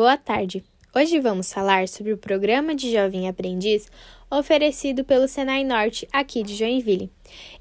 Boa 0.00 0.16
tarde. 0.16 0.64
Hoje 0.96 1.20
vamos 1.20 1.52
falar 1.52 1.86
sobre 1.86 2.14
o 2.14 2.16
programa 2.16 2.74
de 2.74 2.90
Jovem 2.90 3.28
Aprendiz 3.28 3.86
oferecido 4.30 5.04
pelo 5.04 5.28
Senai 5.28 5.62
Norte 5.62 6.08
aqui 6.10 6.42
de 6.42 6.54
Joinville. 6.56 7.12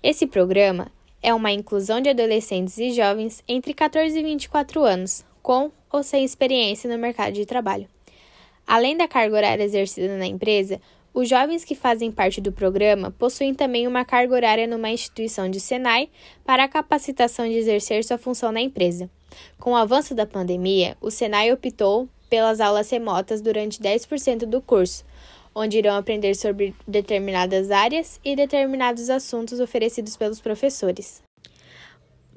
Esse 0.02 0.26
programa 0.26 0.89
é 1.21 1.34
uma 1.34 1.52
inclusão 1.52 2.00
de 2.00 2.07
adolescentes 2.07 2.78
e 2.78 2.94
jovens 2.94 3.44
entre 3.46 3.74
14 3.74 4.18
e 4.18 4.24
24 4.24 4.82
anos, 4.86 5.25
com 5.44 5.70
ou 5.92 6.02
sem 6.02 6.24
experiência 6.24 6.89
no 6.89 6.98
mercado 6.98 7.34
de 7.34 7.46
trabalho. 7.46 7.89
Além 8.66 8.96
da 8.96 9.06
carga 9.06 9.36
horária 9.36 9.64
exercida 9.66 10.18
na 10.18 10.26
empresa, 10.26 10.80
os 11.14 11.28
jovens 11.28 11.66
que 11.66 11.76
fazem 11.76 12.10
parte 12.10 12.40
do 12.40 12.54
programa 12.54 13.12
possuem 13.12 13.54
também 13.54 13.86
uma 13.86 14.06
carga 14.06 14.34
horária 14.34 14.65
numa 14.65 14.90
instituição 14.90 15.50
de 15.50 15.60
Senai 15.60 16.07
para 16.46 16.64
a 16.64 16.70
capacitação 16.70 17.46
de 17.50 17.56
exercer 17.56 18.01
sua 18.06 18.18
função 18.18 18.50
na 18.50 18.62
empresa. 18.62 19.10
Com 19.60 19.74
o 19.74 19.76
avanço 19.76 20.15
da 20.15 20.26
pandemia, 20.26 20.96
o 21.01 21.12
Senai 21.12 21.51
optou 21.51 22.07
pelas 22.29 22.61
aulas 22.61 22.89
remotas 22.89 23.42
durante 23.42 23.82
10% 23.82 24.46
do 24.46 24.61
curso, 24.61 25.04
onde 25.54 25.78
irão 25.78 25.96
aprender 25.96 26.36
sobre 26.36 26.75
determinadas 26.87 27.71
áreas 27.71 28.20
e 28.24 28.36
determinados 28.36 29.10
assuntos 29.10 29.60
oferecidos 29.60 30.15
pelos 30.15 30.39
professores. 30.39 31.21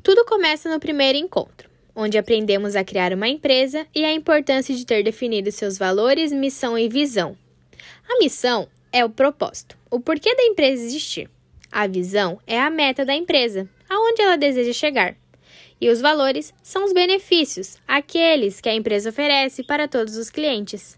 Tudo 0.03 0.25
começa 0.25 0.69
no 0.69 0.81
primeiro 0.81 1.19
encontro, 1.19 1.71
onde 1.95 2.19
aprendemos 2.19 2.75
a 2.75 2.83
criar 2.83 3.13
uma 3.13 3.29
empresa 3.29 3.87
e 3.95 4.05
a 4.05 4.13
importância 4.13 4.75
de 4.75 4.85
ter 4.85 5.03
definido 5.03 5.53
seus 5.53 5.79
valores, 5.79 6.33
missão 6.33 6.77
e 6.77 6.89
visão. 6.89 7.37
A 8.09 8.19
missão 8.19 8.67
é 8.91 9.05
o 9.05 9.11
propósito, 9.11 9.79
o 9.91 10.01
porquê 10.01 10.35
da 10.35 10.43
empresa 10.43 10.83
existir. 10.83 11.31
A 11.71 11.87
visão 11.87 12.39
é 12.47 12.61
a 12.61 12.69
meta 12.69 13.05
da 13.05 13.15
empresa, 13.15 13.69
aonde 13.89 14.21
ela 14.21 14.37
deseja 14.37 14.73
chegar. 14.73 15.17
E 15.83 15.91
os 15.91 16.01
valores 16.01 16.55
são 16.63 16.85
os 16.85 16.93
benefícios, 16.93 17.77
aqueles 17.89 18.61
que 18.61 18.69
a 18.69 18.73
empresa 18.73 19.11
oferece 19.11 19.65
para 19.65 19.89
todos 19.89 20.17
os 20.17 20.31
clientes. 20.31 20.97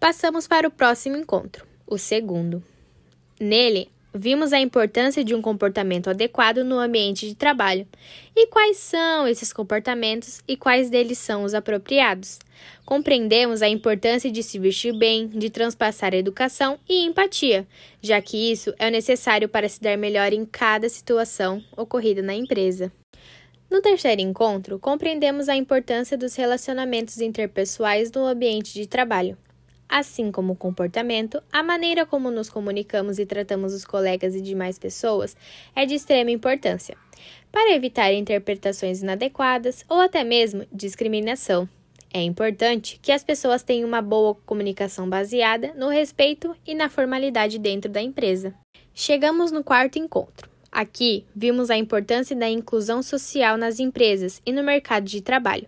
Passamos 0.00 0.48
para 0.48 0.66
o 0.66 0.70
próximo 0.70 1.18
encontro, 1.18 1.66
o 1.86 1.98
segundo. 1.98 2.64
Nele, 3.38 3.90
vimos 4.14 4.54
a 4.54 4.58
importância 4.58 5.22
de 5.22 5.34
um 5.34 5.42
comportamento 5.42 6.08
adequado 6.08 6.64
no 6.64 6.78
ambiente 6.78 7.28
de 7.28 7.34
trabalho 7.34 7.86
e 8.34 8.46
quais 8.46 8.78
são 8.78 9.28
esses 9.28 9.52
comportamentos 9.52 10.40
e 10.48 10.56
quais 10.56 10.88
deles 10.88 11.18
são 11.18 11.44
os 11.44 11.52
apropriados. 11.52 12.38
Compreendemos 12.86 13.60
a 13.60 13.68
importância 13.68 14.32
de 14.32 14.42
se 14.42 14.58
vestir 14.58 14.96
bem, 14.96 15.28
de 15.28 15.50
transpassar 15.50 16.14
educação 16.14 16.78
e 16.88 17.04
empatia, 17.04 17.66
já 18.00 18.18
que 18.22 18.50
isso 18.50 18.72
é 18.78 18.90
necessário 18.90 19.46
para 19.46 19.68
se 19.68 19.78
dar 19.78 19.98
melhor 19.98 20.32
em 20.32 20.46
cada 20.46 20.88
situação 20.88 21.62
ocorrida 21.76 22.22
na 22.22 22.34
empresa. 22.34 22.90
No 23.68 23.82
terceiro 23.82 24.20
encontro, 24.20 24.78
compreendemos 24.78 25.48
a 25.48 25.56
importância 25.56 26.16
dos 26.16 26.36
relacionamentos 26.36 27.20
interpessoais 27.20 28.12
no 28.12 28.24
ambiente 28.24 28.72
de 28.72 28.86
trabalho. 28.86 29.36
Assim 29.88 30.30
como 30.32 30.52
o 30.52 30.56
comportamento, 30.56 31.42
a 31.52 31.62
maneira 31.62 32.06
como 32.06 32.30
nos 32.30 32.48
comunicamos 32.48 33.18
e 33.18 33.26
tratamos 33.26 33.72
os 33.72 33.84
colegas 33.84 34.34
e 34.34 34.40
demais 34.40 34.78
pessoas 34.78 35.36
é 35.74 35.84
de 35.84 35.94
extrema 35.94 36.30
importância, 36.30 36.96
para 37.50 37.74
evitar 37.74 38.12
interpretações 38.12 39.02
inadequadas 39.02 39.84
ou 39.88 40.00
até 40.00 40.22
mesmo 40.24 40.64
discriminação. 40.72 41.68
É 42.12 42.22
importante 42.22 42.98
que 43.02 43.12
as 43.12 43.22
pessoas 43.22 43.62
tenham 43.62 43.86
uma 43.86 44.00
boa 44.00 44.34
comunicação 44.46 45.08
baseada 45.08 45.74
no 45.74 45.88
respeito 45.88 46.56
e 46.66 46.74
na 46.74 46.88
formalidade 46.88 47.58
dentro 47.58 47.90
da 47.90 48.00
empresa. 48.00 48.54
Chegamos 48.94 49.52
no 49.52 49.62
quarto 49.62 49.98
encontro. 49.98 50.55
Aqui, 50.76 51.24
vimos 51.34 51.70
a 51.70 51.76
importância 51.78 52.36
da 52.36 52.50
inclusão 52.50 53.02
social 53.02 53.56
nas 53.56 53.80
empresas 53.80 54.42
e 54.44 54.52
no 54.52 54.62
mercado 54.62 55.06
de 55.06 55.22
trabalho. 55.22 55.66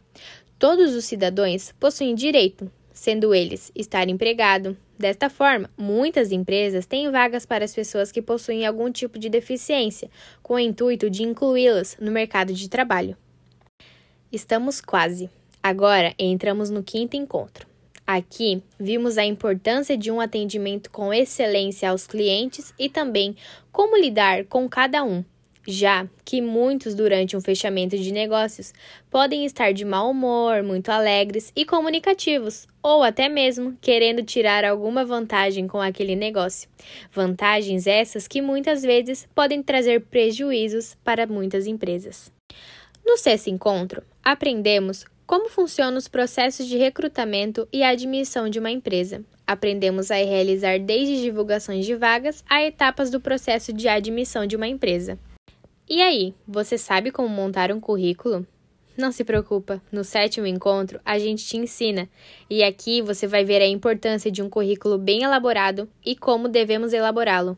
Todos 0.59 0.95
os 0.95 1.07
cidadãos 1.07 1.73
possuem 1.81 2.15
direito, 2.15 2.71
sendo 2.93 3.35
eles 3.35 3.73
estar 3.75 4.07
empregado. 4.11 4.77
Desta 4.99 5.31
forma, 5.31 5.71
muitas 5.79 6.31
empresas 6.31 6.85
têm 6.85 7.11
vagas 7.11 7.47
para 7.47 7.65
as 7.65 7.75
pessoas 7.75 8.13
que 8.13 8.21
possuem 8.21 8.67
algum 8.67 8.93
tipo 8.93 9.19
de 9.19 9.31
deficiência, 9.31 10.11
com 10.43 10.57
o 10.57 10.59
intuito 10.59 11.09
de 11.09 11.23
incluí-las 11.23 11.97
no 11.99 12.13
mercado 12.13 12.53
de 12.53 12.69
trabalho. 12.69 13.17
Estamos 14.31 14.79
quase. 14.79 15.31
Agora 15.63 16.15
entramos 16.19 16.69
no 16.69 16.83
quinto 16.83 17.17
encontro. 17.17 17.67
Aqui, 18.11 18.63
vimos 18.81 19.19
a 19.19 19.25
importância 19.27 19.95
de 19.95 20.11
um 20.11 20.19
atendimento 20.19 20.91
com 20.91 21.13
excelência 21.13 21.91
aos 21.91 22.07
clientes 22.07 22.73
e 22.79 22.89
também 22.89 23.37
como 23.71 23.99
lidar 23.99 24.47
com 24.47 24.67
cada 24.67 25.05
um, 25.05 25.23
já 25.67 26.09
que 26.25 26.41
muitos, 26.41 26.95
durante 26.95 27.37
um 27.37 27.41
fechamento 27.43 27.99
de 27.99 28.11
negócios, 28.11 28.73
podem 29.11 29.45
estar 29.45 29.75
de 29.75 29.85
mau 29.85 30.11
humor, 30.11 30.63
muito 30.63 30.89
alegres 30.89 31.53
e 31.55 31.67
comunicativos, 31.67 32.67
ou 32.83 33.03
até 33.03 33.29
mesmo 33.29 33.77
querendo 33.79 34.23
tirar 34.23 34.65
alguma 34.65 35.05
vantagem 35.05 35.69
com 35.69 35.79
aquele 35.79 36.17
negócio. 36.17 36.67
Vantagens 37.13 37.87
essas 37.87 38.27
que 38.27 38.41
muitas 38.41 38.81
vezes 38.81 39.29
podem 39.35 39.63
trazer 39.63 40.01
prejuízos 40.07 40.97
para 41.05 41.27
muitas 41.27 41.67
empresas. 41.67 42.33
No 43.05 43.19
sexto 43.19 43.51
encontro, 43.51 44.03
aprendemos 44.25 45.05
como 45.29 45.51
funcionam 45.51 45.99
os 45.99 46.09
processos 46.09 46.67
de 46.67 46.79
recrutamento 46.79 47.69
e 47.71 47.83
admissão 47.83 48.49
de 48.49 48.59
uma 48.59 48.71
empresa? 48.71 49.23
Aprendemos 49.47 50.11
a 50.11 50.15
realizar 50.15 50.81
desde 50.81 51.21
divulgações 51.21 51.85
de 51.85 51.95
vagas 51.95 52.43
a 52.49 52.63
etapas 52.63 53.11
do 53.11 53.21
processo 53.21 53.71
de 53.71 53.89
admissão 53.89 54.47
de 54.47 54.57
uma 54.57 54.67
empresa. 54.67 55.19
E 55.87 56.01
aí, 56.01 56.35
você 56.47 56.79
sabe 56.79 57.11
como 57.11 57.29
montar 57.29 57.71
um 57.71 57.79
currículo? 57.79 58.47
Não 58.97 59.13
se 59.13 59.23
preocupa, 59.23 59.83
no 59.93 60.03
sétimo 60.03 60.47
encontro 60.47 60.99
a 61.05 61.19
gente 61.19 61.45
te 61.45 61.59
ensina, 61.59 62.09
e 62.49 62.65
aqui 62.65 63.03
você 63.03 63.27
vai 63.27 63.45
ver 63.45 63.61
a 63.61 63.69
importância 63.69 64.31
de 64.31 64.41
um 64.41 64.49
currículo 64.49 64.97
bem 64.97 65.25
elaborado 65.25 65.87
e 66.03 66.17
como 66.17 66.49
devemos 66.49 66.95
elaborá-lo. 66.95 67.55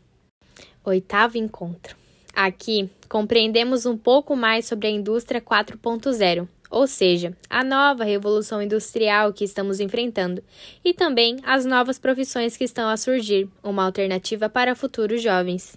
Oitavo 0.85 1.39
encontro. 1.39 1.97
Aqui 2.35 2.91
compreendemos 3.09 3.87
um 3.87 3.97
pouco 3.97 4.35
mais 4.35 4.67
sobre 4.67 4.89
a 4.89 4.91
indústria 4.91 5.41
4.0 5.41 6.49
ou 6.71 6.87
seja, 6.87 7.37
a 7.51 7.65
nova 7.65 8.05
revolução 8.05 8.63
industrial 8.63 9.33
que 9.33 9.45
estamos 9.45 9.81
enfrentando, 9.81 10.43
e 10.85 10.95
também 10.95 11.37
as 11.43 11.65
novas 11.65 11.99
profissões 11.99 12.57
que 12.57 12.65
estão 12.65 12.89
a 12.89 12.97
surgir, 12.97 13.49
uma 13.63 13.85
alternativa 13.85 14.49
para 14.49 14.77
futuros 14.77 15.21
jovens. 15.21 15.77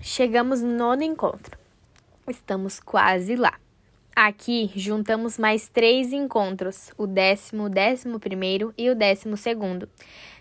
Chegamos 0.00 0.62
no 0.62 0.72
nono 0.72 1.02
encontro. 1.02 1.58
Estamos 2.28 2.78
quase 2.78 3.34
lá. 3.34 3.58
Aqui 4.14 4.70
juntamos 4.74 5.36
mais 5.36 5.68
três 5.68 6.12
encontros, 6.12 6.90
o 6.96 7.06
décimo, 7.06 7.64
o 7.64 7.68
décimo 7.68 8.18
primeiro 8.18 8.72
e 8.78 8.88
o 8.88 8.94
décimo 8.94 9.36
segundo. 9.36 9.88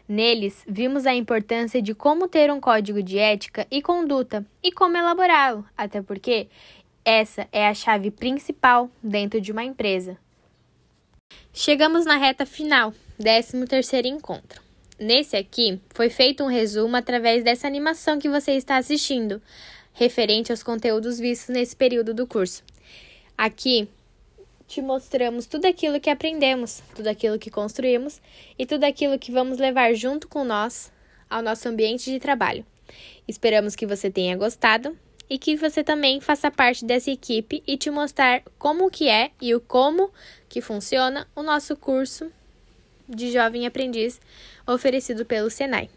Neles, 0.07 0.63
vimos 0.67 1.07
a 1.07 1.15
importância 1.15 1.81
de 1.81 1.95
como 1.95 2.27
ter 2.27 2.51
um 2.51 2.59
código 2.59 3.01
de 3.01 3.17
ética 3.17 3.65
e 3.71 3.81
conduta 3.81 4.45
e 4.63 4.71
como 4.71 4.95
elaborá-lo, 4.95 5.65
até 5.75 6.01
porque 6.01 6.47
essa 7.05 7.47
é 7.51 7.67
a 7.67 7.73
chave 7.73 8.09
principal 8.09 8.89
dentro 9.01 9.39
de 9.39 9.51
uma 9.51 9.63
empresa. 9.63 10.17
Chegamos 11.53 12.03
na 12.03 12.17
reta 12.17 12.47
final, 12.47 12.91
13 13.19 13.65
terceiro 13.67 14.07
encontro. 14.07 14.59
Nesse 14.99 15.37
aqui, 15.37 15.79
foi 15.93 16.09
feito 16.09 16.43
um 16.43 16.47
resumo 16.47 16.95
através 16.95 17.43
dessa 17.43 17.67
animação 17.67 18.17
que 18.17 18.27
você 18.27 18.53
está 18.53 18.77
assistindo, 18.77 19.39
referente 19.93 20.51
aos 20.51 20.63
conteúdos 20.63 21.19
vistos 21.19 21.53
nesse 21.53 21.75
período 21.75 22.13
do 22.13 22.25
curso. 22.25 22.63
Aqui, 23.37 23.87
te 24.67 24.81
mostramos 24.81 25.45
tudo 25.45 25.65
aquilo 25.65 25.99
que 25.99 26.09
aprendemos, 26.09 26.81
tudo 26.95 27.07
aquilo 27.07 27.37
que 27.37 27.51
construímos 27.51 28.19
e 28.57 28.65
tudo 28.65 28.83
aquilo 28.83 29.19
que 29.19 29.31
vamos 29.31 29.59
levar 29.59 29.93
junto 29.93 30.27
com 30.27 30.43
nós 30.43 30.91
ao 31.29 31.43
nosso 31.43 31.69
ambiente 31.69 32.09
de 32.09 32.19
trabalho. 32.19 32.65
Esperamos 33.27 33.75
que 33.75 33.85
você 33.85 34.09
tenha 34.09 34.35
gostado 34.35 34.97
e 35.29 35.37
que 35.37 35.55
você 35.55 35.83
também 35.83 36.21
faça 36.21 36.51
parte 36.51 36.85
dessa 36.85 37.11
equipe 37.11 37.63
e 37.65 37.77
te 37.77 37.89
mostrar 37.89 38.43
como 38.57 38.89
que 38.89 39.09
é 39.09 39.31
e 39.41 39.53
o 39.55 39.59
como 39.59 40.11
que 40.47 40.61
funciona 40.61 41.27
o 41.35 41.41
nosso 41.41 41.75
curso 41.75 42.31
de 43.07 43.31
jovem 43.31 43.65
aprendiz 43.65 44.19
oferecido 44.67 45.25
pelo 45.25 45.49
Senai. 45.49 45.89